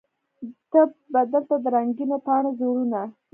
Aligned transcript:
ته 0.71 0.81
به 1.11 1.21
دلته 1.31 1.55
د 1.63 1.65
رنګینو 1.75 2.17
پاڼو 2.25 2.51
زړونه 2.59 3.01